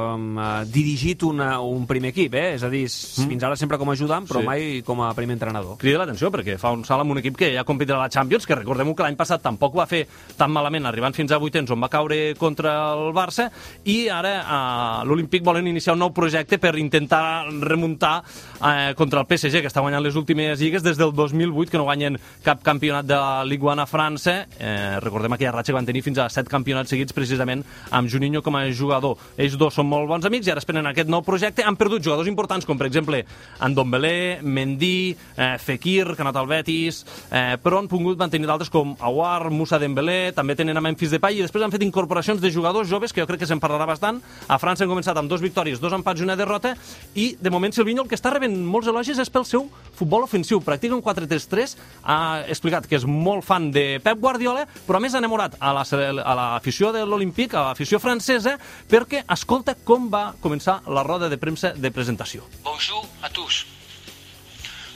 eh, 0.00 0.64
dirigit 0.70 1.22
una, 1.22 1.60
un 1.60 1.86
primer 1.86 2.10
equip, 2.14 2.34
eh? 2.34 2.54
és 2.56 2.62
a 2.66 2.70
dir, 2.72 2.84
s- 2.88 3.24
fins 3.28 3.42
ara 3.46 3.56
sempre 3.56 3.78
com 3.78 3.90
a 3.90 3.92
ajudant, 3.96 4.26
però 4.28 4.40
Sí. 4.40 4.46
mai 4.46 4.82
com 4.86 5.00
a 5.02 5.12
primer 5.14 5.34
entrenador. 5.36 5.76
crida 5.78 5.98
l'atenció 5.98 6.30
perquè 6.30 6.56
fa 6.58 6.70
un 6.72 6.84
salt 6.84 7.00
amb 7.02 7.10
un 7.12 7.18
equip 7.18 7.36
que 7.36 7.52
ja 7.54 7.64
competirà 7.64 7.98
a 7.98 8.02
la 8.06 8.10
Champions, 8.10 8.46
que 8.46 8.54
recordem 8.54 8.94
que 8.94 9.02
l'any 9.02 9.16
passat 9.16 9.42
tampoc 9.42 9.74
va 9.76 9.86
fer 9.86 10.06
tan 10.36 10.50
malament, 10.50 10.86
arribant 10.86 11.14
fins 11.14 11.30
a 11.32 11.38
vuitens 11.38 11.70
on 11.70 11.80
va 11.80 11.88
caure 11.88 12.34
contra 12.38 12.92
el 12.94 13.12
Barça, 13.14 13.50
i 13.84 14.08
ara 14.08 14.40
a 14.46 15.04
l'Olímpic 15.04 15.44
volen 15.44 15.66
iniciar 15.66 15.94
un 15.94 16.00
nou 16.00 16.12
projecte 16.12 16.58
per 16.58 16.76
intentar 16.78 17.46
remuntar 17.60 18.22
eh, 18.64 18.94
contra 18.96 19.19
el 19.20 19.28
PSG, 19.28 19.60
que 19.60 19.68
està 19.70 19.82
guanyant 19.84 20.02
les 20.02 20.16
últimes 20.16 20.60
lligues 20.60 20.82
des 20.82 20.98
del 20.98 21.12
2008, 21.16 21.70
que 21.70 21.78
no 21.78 21.86
guanyen 21.86 22.18
cap 22.44 22.62
campionat 22.64 23.06
de 23.06 23.18
Ligue 23.48 23.68
1 23.68 23.82
a 23.82 23.86
França. 23.86 24.34
Eh, 24.58 24.98
recordem 25.04 25.36
aquella 25.36 25.52
ratxa 25.58 25.72
que 25.72 25.78
van 25.78 25.88
tenir 25.88 26.02
fins 26.02 26.18
a 26.18 26.28
set 26.32 26.48
campionats 26.48 26.90
seguits 26.90 27.14
precisament 27.16 27.64
amb 27.90 28.10
Juninho 28.10 28.42
com 28.42 28.56
a 28.56 28.64
jugador. 28.72 29.18
Ells 29.36 29.58
dos 29.60 29.76
són 29.76 29.88
molt 29.90 30.08
bons 30.08 30.26
amics 30.26 30.48
i 30.48 30.54
ara 30.54 30.62
es 30.62 30.68
prenen 30.68 30.88
aquest 30.90 31.10
nou 31.12 31.22
projecte. 31.26 31.64
Han 31.66 31.78
perdut 31.80 32.04
jugadors 32.04 32.28
importants 32.30 32.66
com, 32.66 32.78
per 32.80 32.88
exemple, 32.88 33.22
Andombelé, 33.60 34.40
Mendy, 34.42 35.16
eh, 35.36 35.56
Fekir, 35.58 36.14
que 36.14 36.22
ha 36.22 36.26
anat 36.28 36.40
al 36.40 36.48
Betis, 36.50 37.04
eh, 37.30 37.56
però 37.62 37.78
han 37.78 37.88
pogut 37.88 38.18
mantenir 38.18 38.48
d'altres 38.48 38.70
com 38.70 38.96
Awar, 38.98 39.50
Moussa 39.50 39.78
Dembélé, 39.78 40.32
també 40.34 40.56
tenen 40.56 40.76
a 40.76 40.84
Memphis 40.84 41.10
Depay 41.12 41.38
i 41.38 41.44
després 41.44 41.64
han 41.64 41.72
fet 41.72 41.84
incorporacions 41.84 42.40
de 42.40 42.50
jugadors 42.50 42.88
joves 42.88 43.12
que 43.12 43.20
jo 43.20 43.28
crec 43.28 43.42
que 43.44 43.50
se'n 43.50 43.60
parlarà 43.60 43.86
bastant. 43.86 44.20
A 44.48 44.58
França 44.58 44.84
han 44.84 44.90
començat 44.90 45.16
amb 45.18 45.30
dos 45.30 45.42
victòries, 45.42 45.80
dos 45.80 45.92
empats 45.92 46.20
i 46.20 46.24
una 46.26 46.36
derrota 46.36 46.74
i 47.14 47.34
de 47.40 47.50
moment 47.50 47.72
Silvinho 47.74 48.04
el 48.04 48.08
que 48.08 48.18
està 48.18 48.32
rebent 48.32 48.54
molts 48.66 48.88
elogis 48.90 49.09
és 49.18 49.30
pel 49.30 49.44
seu 49.44 49.70
futbol 49.94 50.22
ofensiu. 50.22 50.60
Practica 50.60 50.94
un 50.94 51.02
4-3-3, 51.02 51.76
ha 52.04 52.44
explicat 52.48 52.86
que 52.86 52.96
és 52.96 53.04
molt 53.04 53.44
fan 53.44 53.70
de 53.70 54.00
Pep 54.02 54.18
Guardiola, 54.18 54.66
però 54.86 55.00
més 55.00 55.14
enamorat 55.14 55.56
a 55.60 55.72
la- 55.74 55.84
a 56.24 56.34
l'afició 56.34 56.92
de 56.92 57.04
l'Olímpic, 57.04 57.54
a 57.54 57.62
l'afició 57.68 57.98
francesa, 58.00 58.58
perquè 58.88 59.24
escolta 59.28 59.74
com 59.74 60.08
va 60.10 60.34
començar 60.40 60.80
la 60.88 61.02
roda 61.02 61.28
de 61.28 61.36
premsa 61.38 61.72
de 61.72 61.90
presentació. 61.90 62.44
Bonjour 62.62 63.04
à 63.22 63.28
tous. 63.30 63.66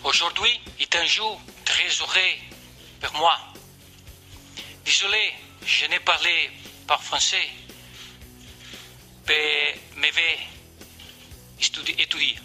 Aujourd'hui 0.05 0.61
est 0.79 0.95
un 0.97 1.07
jour 1.07 1.41
très 1.65 1.89
heureux 2.01 2.37
pour 3.01 3.13
moi. 3.21 3.35
Désolé, 4.85 5.33
je 5.65 5.87
n'ai 5.89 6.01
parlé 6.01 6.51
pas 6.87 6.99
français, 6.99 7.49
mais 9.27 9.75
me 9.97 10.11
vais 10.13 10.39
étudier. 11.99 12.37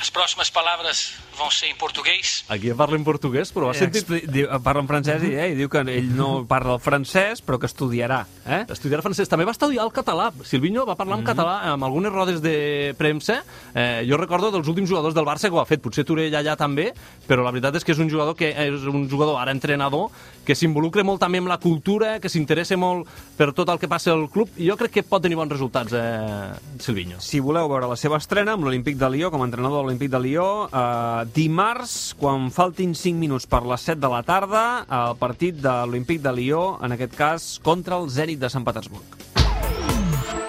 As 0.00 0.08
próximas 0.08 0.48
palavras 0.48 1.12
vão 1.38 1.50
ser 1.50 1.68
em 1.70 1.76
português. 1.76 2.44
Aquí 2.48 2.72
parla 2.74 2.96
en 2.96 3.04
portuguès, 3.04 3.52
però 3.52 3.70
ha 3.70 3.74
sentit... 3.74 4.08
Diu- 4.30 4.48
Parla 4.62 4.82
en 4.82 4.88
francès 4.88 5.22
i, 5.24 5.32
eh, 5.34 5.48
i 5.52 5.56
diu 5.56 5.68
que 5.72 5.80
ell 5.80 6.10
no 6.16 6.44
parla 6.48 6.74
el 6.76 6.80
francès, 6.82 7.40
però 7.42 7.58
que 7.58 7.66
estudiarà. 7.70 8.24
Eh? 8.46 8.64
Estudiar 8.68 9.00
francès. 9.02 9.28
També 9.30 9.44
va 9.48 9.54
estudiar 9.54 9.84
el 9.86 9.92
català. 9.94 10.30
Silvinho 10.44 10.84
va 10.88 10.96
parlar 10.98 11.18
en 11.20 11.24
català 11.24 11.58
amb 11.72 11.84
algunes 11.86 12.12
rodes 12.12 12.40
de 12.42 12.94
premsa. 12.98 13.40
Eh, 13.74 14.04
jo 14.08 14.18
recordo 14.20 14.50
dels 14.50 14.68
últims 14.68 14.88
jugadors 14.90 15.14
del 15.14 15.24
Barça 15.28 15.48
que 15.48 15.56
ho 15.56 15.60
ha 15.62 15.66
fet. 15.68 15.80
Potser 15.80 16.04
Touré 16.04 16.28
allà 16.30 16.56
també, 16.60 16.90
però 17.28 17.44
la 17.46 17.50
veritat 17.54 17.76
és 17.80 17.84
que 17.86 17.92
és 17.92 17.98
un 18.02 18.10
jugador 18.10 18.36
que 18.36 18.50
és 18.50 18.84
un 18.90 19.08
jugador 19.08 19.38
ara 19.40 19.52
entrenador 19.54 20.10
que 20.44 20.54
s'involucra 20.56 21.04
molt 21.04 21.20
també 21.20 21.38
amb 21.38 21.48
la 21.50 21.58
cultura, 21.62 22.18
que 22.18 22.28
s'interessa 22.32 22.76
molt 22.80 23.06
per 23.36 23.52
tot 23.54 23.68
el 23.70 23.78
que 23.78 23.88
passa 23.88 24.10
al 24.12 24.26
club 24.32 24.48
i 24.58 24.66
jo 24.68 24.76
crec 24.80 24.90
que 24.98 25.02
pot 25.06 25.22
tenir 25.22 25.36
bons 25.38 25.52
resultats, 25.52 25.92
eh, 25.94 26.54
Silvinho. 26.80 27.20
Si 27.20 27.38
voleu 27.40 27.68
veure 27.70 27.86
la 27.86 27.96
seva 27.96 28.18
estrena 28.18 28.56
amb 28.56 28.64
l'Olímpic 28.64 28.96
de 28.98 29.08
Lió, 29.12 29.30
com 29.30 29.42
a 29.42 29.46
entrenador 29.46 29.78
de 29.82 29.84
l'Olímpic 29.84 30.10
de 30.10 30.20
Lió, 30.20 30.46
eh, 30.66 31.19
dimarts, 31.24 32.14
quan 32.18 32.48
faltin 32.54 32.94
5 32.94 33.18
minuts 33.18 33.46
per 33.50 33.62
les 33.68 33.82
7 33.86 34.00
de 34.00 34.10
la 34.12 34.22
tarda, 34.26 34.62
el 34.86 35.16
partit 35.20 35.58
de 35.60 35.72
l'Olímpic 35.86 36.22
de 36.24 36.32
Lió, 36.36 36.62
en 36.84 36.96
aquest 36.96 37.14
cas, 37.18 37.48
contra 37.64 37.98
el 38.00 38.10
Zenit 38.10 38.40
de 38.40 38.50
Sant 38.52 38.64
Petersburg. 38.66 39.16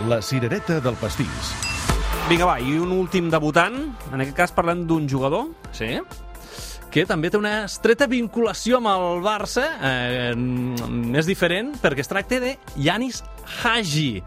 La 0.09 0.21
cirereta 0.21 0.79
del 0.81 0.97
pastís. 0.97 1.53
Vinga, 2.29 2.47
va, 2.47 2.57
i 2.63 2.77
un 2.79 2.91
últim 2.95 3.29
debutant, 3.33 3.77
en 4.13 4.21
aquest 4.23 4.37
cas 4.37 4.53
parlant 4.55 4.85
d'un 4.87 5.07
jugador, 5.09 5.49
Sí? 5.75 5.97
que 6.91 7.05
també 7.07 7.29
té 7.31 7.39
una 7.39 7.63
estreta 7.63 8.03
vinculació 8.11 8.81
amb 8.81 8.89
el 8.91 9.21
Barça, 9.23 9.63
eh, 9.79 10.33
més 10.35 11.25
diferent, 11.25 11.71
perquè 11.79 12.03
es 12.03 12.11
tracta 12.11 12.41
de 12.43 12.57
Yanis 12.75 13.23
Hagi, 13.63 14.21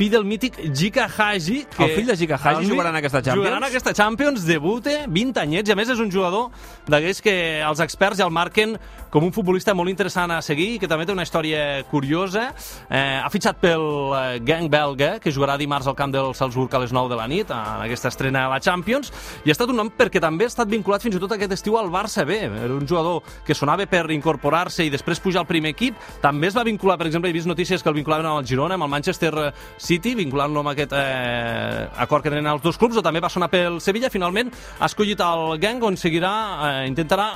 fill 0.00 0.10
del 0.14 0.24
mític 0.24 0.56
Jika 0.72 1.04
Hagi. 1.12 1.66
Que 1.76 1.84
El 1.84 1.90
fill 1.98 2.06
de 2.08 2.16
Jika 2.16 2.38
mi- 2.60 2.68
jugarà 2.70 2.88
en 2.88 2.96
aquesta 2.96 3.20
Champions? 3.20 3.36
Jugarà 3.44 3.56
en 3.58 3.64
aquesta 3.64 3.92
Champions, 3.92 4.46
debute, 4.46 5.04
20 5.06 5.40
anyets, 5.42 5.68
i 5.68 5.72
a 5.72 5.76
més 5.76 5.90
és 5.92 6.00
un 6.00 6.10
jugador 6.10 6.48
d'aquells 6.88 7.20
que 7.20 7.60
els 7.60 7.80
experts 7.84 8.16
ja 8.16 8.24
el 8.24 8.32
marquen 8.32 8.78
com 9.10 9.24
un 9.26 9.32
futbolista 9.34 9.74
molt 9.74 9.90
interessant 9.90 10.30
a 10.30 10.40
seguir 10.40 10.76
i 10.76 10.78
que 10.78 10.88
també 10.88 11.04
té 11.04 11.12
una 11.12 11.24
història 11.26 11.82
curiosa. 11.90 12.54
Eh, 12.88 13.20
ha 13.20 13.28
fitxat 13.28 13.58
pel 13.60 13.82
eh, 14.16 14.38
gang 14.46 14.70
belga, 14.70 15.18
que 15.20 15.32
jugarà 15.34 15.58
dimarts 15.58 15.88
al 15.90 15.96
camp 15.98 16.14
del 16.14 16.32
Salzburg 16.34 16.72
a 16.74 16.78
les 16.78 16.92
9 16.94 17.10
de 17.10 17.18
la 17.18 17.26
nit, 17.28 17.50
en 17.50 17.84
aquesta 17.84 18.08
estrena 18.08 18.46
a 18.46 18.52
la 18.54 18.60
Champions, 18.60 19.12
i 19.44 19.50
ha 19.50 19.56
estat 19.56 19.68
un 19.68 19.76
nom 19.82 19.90
perquè 19.90 20.22
també 20.22 20.46
ha 20.46 20.52
estat 20.52 20.70
vinculat 20.70 21.02
fins 21.02 21.18
i 21.18 21.20
tot 21.20 21.34
aquest 21.36 21.52
estiu 21.58 21.76
al 21.76 21.90
Barça 21.90 22.24
B. 22.24 22.38
Era 22.46 22.72
un 22.72 22.86
jugador 22.88 23.20
que 23.44 23.54
sonava 23.54 23.84
per 23.90 24.06
incorporar-se 24.14 24.86
i 24.86 24.94
després 24.94 25.20
pujar 25.20 25.42
al 25.42 25.50
primer 25.50 25.74
equip. 25.74 25.98
També 26.22 26.46
es 26.46 26.56
va 26.56 26.64
vincular, 26.64 26.96
per 26.96 27.10
exemple, 27.10 27.28
he 27.28 27.36
vist 27.36 27.50
notícies 27.50 27.82
que 27.82 27.90
el 27.90 27.98
vinculaven 27.98 28.30
amb 28.30 28.40
el 28.40 28.46
Girona, 28.46 28.78
amb 28.78 28.84
el 28.86 28.94
Manchester 28.94 29.52
City, 29.90 30.14
vinculant-lo 30.14 30.62
amb 30.62 30.70
aquest 30.70 30.92
eh, 30.94 31.86
acord 32.04 32.22
que 32.22 32.30
tenen 32.30 32.46
els 32.52 32.62
dos 32.62 32.78
clubs, 32.78 33.00
o 33.00 33.02
també 33.02 33.22
va 33.22 33.32
sonar 33.32 33.50
pel 33.50 33.80
Sevilla. 33.82 34.12
Finalment 34.12 34.52
ha 34.78 34.86
escollit 34.86 35.22
el 35.26 35.56
gang 35.62 35.82
on 35.88 35.98
seguirà, 35.98 36.34
eh, 36.68 36.84
intentarà 36.90 37.32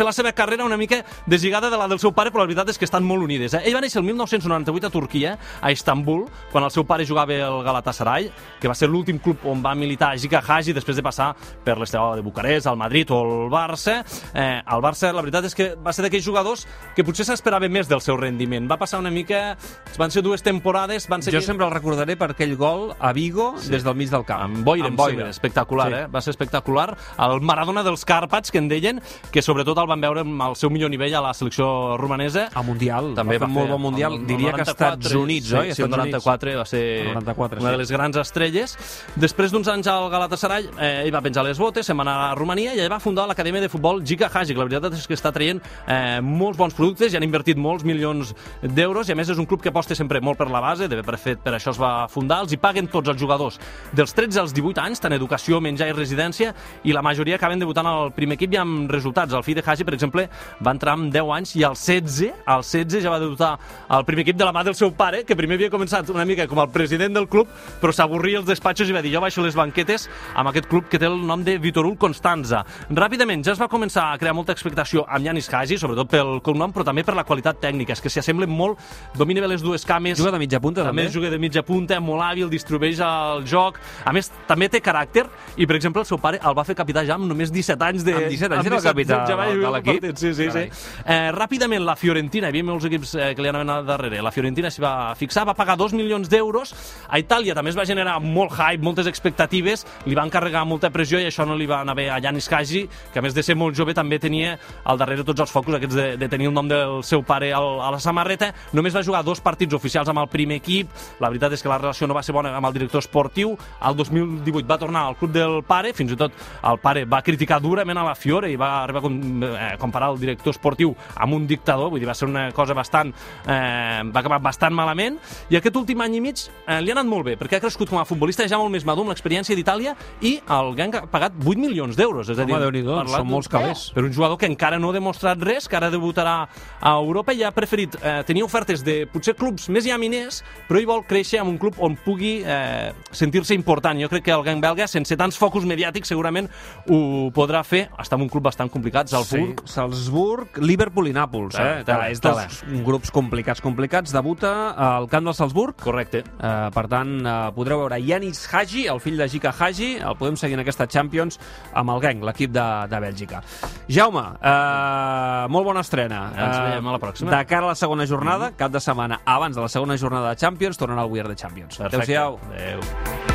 fer 0.00 0.06
la 0.08 0.14
seva 0.16 0.32
carrera 0.32 0.64
una 0.64 0.78
mica 0.80 1.02
deslligada 1.26 1.68
de 1.70 1.76
la 1.76 1.86
del 1.90 2.00
seu 2.00 2.12
pare, 2.16 2.30
però 2.32 2.42
la 2.44 2.48
veritat 2.48 2.70
és 2.72 2.78
que 2.80 2.86
estan 2.88 3.04
molt 3.04 3.22
unides. 3.26 3.52
Eh? 3.58 3.62
Ell 3.68 3.76
va 3.76 3.82
néixer 3.84 4.00
el 4.00 4.06
1998 4.08 4.88
a 4.88 4.90
Turquia, 4.94 5.34
a 5.60 5.70
Istanbul, 5.74 6.24
quan 6.52 6.64
el 6.64 6.72
seu 6.72 6.86
pare 6.88 7.04
jugava 7.06 7.36
al 7.46 7.60
Galatasaray, 7.66 8.30
que 8.60 8.68
va 8.70 8.74
ser 8.78 8.88
l'últim 8.88 9.18
club 9.20 9.44
on 9.50 9.60
va 9.64 9.74
militar 9.76 10.14
Giga 10.18 10.40
Hagi 10.46 10.72
després 10.76 10.96
de 10.96 11.04
passar 11.04 11.34
per 11.64 11.76
l'Estelau 11.78 12.14
de 12.16 12.24
Bucarest, 12.24 12.66
el 12.70 12.78
Madrid 12.80 13.10
o 13.12 13.20
el 13.20 13.50
Barça. 13.52 13.98
Eh, 14.32 14.62
el 14.64 14.80
Barça, 14.84 15.12
la 15.12 15.20
veritat 15.22 15.44
és 15.50 15.54
que 15.58 15.68
va 15.76 15.92
ser 15.92 16.06
d'aquells 16.06 16.24
jugadors 16.24 16.66
que 16.96 17.04
potser 17.04 17.26
s'esperava 17.28 17.68
més 17.68 17.88
del 17.90 18.00
seu 18.00 18.16
rendiment. 18.16 18.68
Va 18.70 18.78
passar 18.80 19.00
una 19.02 19.10
mica... 19.12 19.56
Van 19.98 20.10
ser 20.14 20.22
dues 20.24 20.42
temporades, 20.42 21.08
van 21.10 21.20
ser... 21.22 21.34
Jo 21.34 21.42
sempre 21.44 21.66
el 21.66 21.72
recordaré 21.74 22.16
per 22.16 22.30
aquell 22.32 22.56
gol 22.56 22.94
a 22.98 23.12
Vigo 23.12 23.52
sí. 23.60 23.68
des 23.74 23.84
del 23.84 23.94
mig 23.98 24.08
del 24.10 24.24
camp. 24.24 24.40
amb 24.48 24.64
boira, 24.64 24.88
Amb 24.88 25.00
sembla, 25.00 25.28
espectacular, 25.28 25.88
Sí. 25.90 25.98
eh? 26.00 26.06
Va 26.14 26.20
ser 26.24 26.30
espectacular. 26.32 26.88
El 27.20 27.40
Maradona 27.44 27.82
dels 27.84 28.06
Càrpats, 28.06 28.50
que 28.50 28.58
en 28.62 28.68
deien, 28.70 29.02
que 29.30 29.42
sobretot 29.42 29.76
el 29.78 29.89
van 29.90 30.00
veure 30.00 30.22
amb 30.24 30.42
el 30.46 30.56
seu 30.56 30.70
millor 30.70 30.90
nivell 30.92 31.14
a 31.18 31.20
la 31.26 31.34
selecció 31.34 31.96
romanesa. 32.00 32.48
A 32.54 32.62
Mundial. 32.62 33.12
També 33.18 33.36
va 33.38 33.46
fer 33.46 33.50
un 33.50 33.54
molt 33.58 33.70
bon 33.74 33.80
Mundial. 33.88 34.14
el- 34.14 34.20
el 34.20 34.26
Diria 34.26 34.52
que 34.54 34.60
als 34.62 34.70
94, 34.70 34.94
Estats 35.00 35.14
Units, 35.14 35.46
sí, 35.48 35.54
oi? 35.54 35.60
Sí, 35.60 35.66
el 35.66 35.70
Estats 35.70 35.84
Units. 35.84 35.96
94 36.24 36.56
va 36.58 36.64
ser 36.64 36.82
El 37.08 37.14
94, 37.14 37.60
una 37.60 37.68
sí. 37.70 37.72
de 37.72 37.78
les 37.78 37.90
grans 37.90 38.16
estrelles. 38.16 38.76
Després 39.16 39.52
d'uns 39.52 39.68
anys 39.68 39.86
al 39.88 40.08
Galatasaray, 40.10 40.68
eh, 40.78 41.02
ell 41.04 41.14
va 41.14 41.20
penjar 41.20 41.44
les 41.44 41.58
botes, 41.58 41.84
se'n 41.86 41.96
va 41.98 42.02
anar 42.02 42.16
a 42.30 42.34
Romania 42.34 42.74
i 42.74 42.78
allà 42.80 42.90
va 42.96 43.00
fundar 43.00 43.26
l'acadèmia 43.28 43.60
de 43.60 43.68
futbol 43.68 44.02
Giga 44.04 44.30
Hagi. 44.32 44.54
La 44.54 44.64
veritat 44.64 44.92
és 44.94 45.06
que 45.06 45.14
està 45.14 45.32
traient 45.32 45.60
eh, 45.86 46.20
molts 46.22 46.56
bons 46.58 46.74
productes 46.74 47.12
i 47.12 47.16
han 47.16 47.22
invertit 47.26 47.56
molts 47.56 47.84
milions 47.84 48.34
d'euros 48.62 49.08
i 49.08 49.12
a 49.12 49.16
més 49.16 49.28
és 49.28 49.38
un 49.38 49.46
club 49.46 49.60
que 49.62 49.68
aposta 49.70 49.94
sempre 49.94 50.20
molt 50.20 50.38
per 50.38 50.48
la 50.50 50.60
base, 50.60 50.88
de 50.88 51.02
per 51.02 51.18
fet 51.18 51.38
per 51.42 51.54
això 51.54 51.70
es 51.70 51.78
va 51.80 52.06
fundar. 52.08 52.40
Els 52.44 52.52
hi 52.52 52.56
paguen 52.56 52.86
tots 52.88 53.08
els 53.08 53.18
jugadors 53.20 53.58
dels 53.92 54.12
13 54.14 54.38
als 54.40 54.52
18 54.54 54.78
anys, 54.80 55.00
tant 55.00 55.12
educació, 55.12 55.60
menjar 55.60 55.88
i 55.88 55.92
residència, 55.92 56.54
i 56.84 56.92
la 56.92 57.02
majoria 57.02 57.36
acaben 57.36 57.58
debutant 57.58 57.86
al 57.86 58.12
primer 58.12 58.34
equip 58.36 58.52
i 58.54 58.56
amb 58.60 58.90
resultats. 58.90 59.32
El 59.34 59.42
fill 59.42 59.54
de 59.56 59.62
Hagi, 59.80 59.84
per 59.84 59.94
exemple, 59.96 60.28
va 60.60 60.74
entrar 60.74 60.94
amb 60.98 61.08
10 61.12 61.30
anys 61.32 61.54
i 61.56 61.64
al 61.64 61.76
16, 61.78 62.44
al 62.44 62.62
16 62.62 63.00
ja 63.04 63.12
va 63.12 63.20
debutar 63.22 63.54
al 63.88 64.04
primer 64.04 64.26
equip 64.26 64.36
de 64.36 64.44
la 64.44 64.52
mà 64.52 64.64
del 64.66 64.76
seu 64.76 64.92
pare, 64.92 65.22
que 65.24 65.36
primer 65.36 65.56
havia 65.56 65.70
començat 65.72 66.10
una 66.12 66.26
mica 66.28 66.46
com 66.50 66.60
el 66.60 66.68
president 66.72 67.16
del 67.16 67.28
club, 67.28 67.48
però 67.80 67.92
s'avorria 67.94 68.40
als 68.40 68.48
despatxos 68.48 68.90
i 68.90 68.96
va 68.96 69.00
dir 69.02 69.14
jo 69.14 69.22
baixo 69.24 69.42
les 69.42 69.56
banquetes 69.56 70.08
amb 70.34 70.50
aquest 70.50 70.68
club 70.68 70.88
que 70.90 71.00
té 71.00 71.08
el 71.08 71.16
nom 71.26 71.44
de 71.44 71.56
Vitorul 71.58 71.96
Constanza. 71.98 72.62
Ràpidament 72.90 73.44
ja 73.46 73.54
es 73.54 73.62
va 73.62 73.70
començar 73.72 74.10
a 74.10 74.18
crear 74.20 74.34
molta 74.36 74.52
expectació 74.52 75.06
amb 75.08 75.30
Yanis 75.30 75.48
Hagi, 75.48 75.78
sobretot 75.80 76.10
pel 76.10 76.34
cognom, 76.44 76.74
però 76.76 76.84
també 76.84 77.04
per 77.06 77.16
la 77.16 77.24
qualitat 77.24 77.60
tècnica, 77.62 77.96
és 77.96 78.04
que 78.04 78.12
s'hi 78.12 78.20
assemblen 78.20 78.50
molt, 78.52 78.78
domina 79.16 79.40
bé 79.40 79.48
les 79.54 79.64
dues 79.64 79.86
cames, 79.88 80.18
Juga 80.20 80.34
de 80.34 80.42
mitja 80.42 80.60
punta, 80.60 80.84
també. 80.84 81.06
també? 81.06 81.14
juga 81.14 81.30
de 81.30 81.38
mitja 81.40 81.64
punta, 81.64 82.00
molt 82.00 82.22
hàbil, 82.26 82.50
distribueix 82.52 83.00
el 83.00 83.46
joc. 83.48 83.80
A 84.04 84.12
més, 84.12 84.28
també 84.46 84.68
té 84.68 84.82
caràcter 84.84 85.24
i, 85.56 85.66
per 85.66 85.76
exemple, 85.78 86.04
el 86.04 86.08
seu 86.08 86.20
pare 86.20 86.40
el 86.44 86.56
va 86.56 86.64
fer 86.68 86.76
capità 86.76 87.04
ja 87.06 87.16
amb 87.16 87.30
només 87.30 87.52
17 87.52 87.88
anys 87.88 88.04
de... 88.04 88.14
Amb 88.16 88.28
17 88.28 88.58
anys 88.58 88.66
era 88.66 88.76
el 88.76 88.84
capità 88.84 89.20
ja 89.30 89.36
va 89.38 89.46
jugar 89.60 89.72
l'equip? 89.76 90.08
Sí, 90.18 90.32
sí, 90.34 90.48
sí. 90.50 90.64
Eh, 91.04 91.30
ràpidament, 91.36 91.84
la 91.86 91.96
Fiorentina, 92.00 92.48
hi 92.48 92.54
havia 92.54 92.66
molts 92.66 92.88
equips 92.88 93.14
eh, 93.14 93.30
que 93.36 93.44
li 93.44 93.52
anaven 93.52 93.70
a 93.70 93.80
darrere, 93.86 94.22
la 94.24 94.32
Fiorentina 94.34 94.70
s'hi 94.72 94.82
va 94.82 94.94
fixar, 95.18 95.46
va 95.48 95.54
pagar 95.58 95.76
2 95.80 95.94
milions 95.98 96.30
d'euros, 96.30 96.74
a 97.08 97.20
Itàlia. 97.22 97.54
També 97.56 97.72
es 97.72 97.78
va 97.78 97.86
generar 97.88 98.18
molt 98.22 98.54
hype, 98.56 98.82
moltes 98.84 99.08
expectatives, 99.10 99.86
li 100.06 100.18
van 100.18 100.32
carregar 100.32 100.64
molta 100.68 100.90
pressió 100.94 101.20
i 101.20 101.28
això 101.28 101.46
no 101.46 101.56
li 101.58 101.68
va 101.70 101.80
anar 101.84 101.96
bé 101.98 102.08
a 102.10 102.18
Yanis 102.22 102.50
Hagi, 102.50 102.86
que 103.12 103.20
a 103.20 103.22
més 103.22 103.36
de 103.36 103.44
ser 103.46 103.56
molt 103.58 103.76
jove 103.78 103.94
també 103.96 104.18
tenia 104.22 104.56
al 104.84 104.98
darrere 105.00 105.24
tots 105.26 105.44
els 105.44 105.52
focus 105.52 105.78
aquests 105.78 105.96
de, 105.96 106.08
de 106.20 106.28
tenir 106.28 106.50
el 106.50 106.56
nom 106.56 106.68
del 106.68 107.00
seu 107.06 107.22
pare 107.26 107.52
al, 107.56 107.80
a 107.84 107.90
la 107.94 108.00
samarreta, 108.02 108.52
només 108.76 108.96
va 108.96 109.04
jugar 109.06 109.22
dos 109.26 109.42
partits 109.44 109.76
oficials 109.76 110.08
amb 110.10 110.22
el 110.22 110.30
primer 110.32 110.60
equip, 110.60 110.90
la 111.20 111.30
veritat 111.30 111.56
és 111.56 111.62
que 111.62 111.70
la 111.72 111.78
relació 111.80 112.08
no 112.08 112.16
va 112.16 112.24
ser 112.26 112.34
bona 112.36 112.54
amb 112.56 112.70
el 112.70 112.76
director 112.76 113.02
esportiu, 113.02 113.56
al 113.80 113.96
2018 113.98 114.66
va 114.68 114.78
tornar 114.80 115.06
al 115.06 115.18
club 115.20 115.34
del 115.34 115.60
pare, 115.66 115.92
fins 115.96 116.14
i 116.14 116.18
tot 116.18 116.34
el 116.70 116.80
pare 116.82 117.04
va 117.10 117.22
criticar 117.26 117.60
durament 117.62 117.98
a 117.98 118.06
la 118.06 118.16
Fiore 118.18 118.50
i 118.52 118.58
va 118.60 118.70
arribar 118.82 119.02
a 119.04 119.10
eh, 119.56 119.76
comparar 119.80 120.10
el 120.14 120.20
director 120.20 120.54
esportiu 120.54 120.94
amb 121.16 121.36
un 121.36 121.46
dictador, 121.50 121.90
vull 121.90 122.02
dir, 122.02 122.08
va 122.08 122.16
ser 122.16 122.28
una 122.30 122.50
cosa 122.56 122.76
bastant... 122.76 123.12
Eh, 123.46 124.02
va 124.10 124.20
acabar 124.20 124.40
bastant 124.42 124.74
malament, 124.74 125.18
i 125.50 125.58
aquest 125.58 125.76
últim 125.76 126.00
any 126.04 126.16
i 126.18 126.22
mig 126.24 126.42
eh, 126.46 126.80
li 126.80 126.92
ha 126.92 126.96
anat 126.96 127.08
molt 127.08 127.26
bé, 127.26 127.36
perquè 127.40 127.58
ha 127.58 127.62
crescut 127.62 127.90
com 127.90 128.00
a 128.00 128.06
futbolista 128.08 128.46
ja 128.48 128.58
molt 128.60 128.72
més 128.72 128.86
madur 128.88 129.04
amb 129.04 129.12
l'experiència 129.12 129.56
d'Itàlia 129.56 129.94
i 130.26 130.36
el 130.56 130.72
Genk 130.78 130.98
ha 131.00 131.04
pagat 131.10 131.36
8 131.40 131.60
milions 131.60 131.98
d'euros, 131.98 132.30
és 132.32 132.38
a 132.38 132.46
dir, 132.46 132.56
Home, 132.56 132.82
parlant 132.84 133.24
són 133.24 133.30
molts 133.30 133.50
calés. 133.50 133.86
per 133.94 134.04
un 134.06 134.12
jugador 134.14 134.38
que 134.40 134.48
encara 134.50 134.78
no 134.78 134.90
ha 134.90 134.96
demostrat 134.96 135.40
res, 135.44 135.68
que 135.68 135.78
ara 135.78 135.90
debutarà 135.92 136.36
a 136.80 136.94
Europa 136.96 137.34
i 137.36 137.42
ha 137.44 137.52
preferit 137.54 137.96
eh, 138.00 138.20
tenir 138.26 138.44
ofertes 138.46 138.84
de 138.86 139.04
potser 139.10 139.34
clubs 139.38 139.68
més 139.72 139.86
llaminers, 139.86 140.42
però 140.68 140.80
ell 140.80 140.88
vol 140.88 141.04
créixer 141.08 141.40
en 141.42 141.50
un 141.52 141.58
club 141.60 141.78
on 141.78 141.96
pugui 142.04 142.40
eh, 142.44 142.92
sentir-se 143.12 143.54
important. 143.56 143.98
Jo 144.00 144.10
crec 144.12 144.26
que 144.28 144.34
el 144.34 144.44
Genk 144.46 144.62
belga, 144.64 144.88
sense 144.90 145.16
tants 145.16 145.38
focus 145.40 145.66
mediàtics, 145.68 146.10
segurament 146.12 146.48
ho 146.88 147.30
podrà 147.34 147.62
fer. 147.66 147.86
Està 148.00 148.18
en 148.18 148.26
un 148.26 148.32
club 148.32 148.44
bastant 148.48 148.70
complicat, 148.72 149.10
Salzburg. 149.10 149.39
Sí, 149.40 149.72
Salzburg, 149.72 150.58
Liverpool 150.62 151.08
i 151.10 151.14
Nàpols. 151.16 151.56
Eh? 151.56 151.82
Tela, 151.84 151.84
tela, 151.88 152.08
és 152.12 152.20
dos 152.20 152.60
grups 152.86 153.10
complicats, 153.14 153.60
complicats. 153.64 154.12
Debuta 154.14 154.52
al 154.76 155.08
camp 155.08 155.24
del 155.30 155.34
Salzburg. 155.34 155.74
Correcte. 155.80 156.22
Uh, 156.38 156.68
per 156.74 156.86
tant, 156.92 157.16
uh, 157.24 157.50
podreu 157.56 157.82
veure 157.84 158.00
Yanis 158.02 158.42
Hagi, 158.52 158.86
el 158.92 159.00
fill 159.00 159.16
de 159.20 159.28
Gica 159.28 159.52
Hagi, 159.58 159.96
el 159.98 160.16
podem 160.20 160.36
seguir 160.40 160.58
en 160.58 160.64
aquesta 160.64 160.86
Champions 160.90 161.40
amb 161.72 161.90
el 161.96 162.00
Genk, 162.04 162.24
l'equip 162.28 162.52
de, 162.54 162.66
de 162.90 163.00
Bèlgica. 163.06 163.42
Jaume, 163.88 164.26
uh, 164.38 165.48
molt 165.50 165.66
bona 165.70 165.80
estrena. 165.86 166.26
Ens 166.36 166.56
Eh, 166.60 166.62
veiem 166.70 166.86
a 166.86 166.92
la 166.92 166.98
pròxima. 167.00 167.30
De 167.30 167.44
cara 167.46 167.64
a 167.64 167.72
la 167.72 167.78
segona 167.78 168.06
jornada, 168.06 168.52
cap 168.56 168.72
de 168.72 168.80
setmana 168.80 169.20
abans 169.24 169.56
de 169.56 169.62
la 169.62 169.68
segona 169.68 169.96
jornada 169.96 170.30
de 170.30 170.36
Champions, 170.36 170.78
tornarà 170.78 171.04
el 171.06 171.10
We 171.12 171.20
Are 171.20 171.28
the 171.28 171.36
Champions. 171.36 171.80
Adéu-siau. 171.80 172.38
Adéu. 172.52 173.29